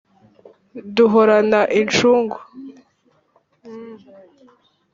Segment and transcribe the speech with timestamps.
[0.95, 2.37] duhorana incungu,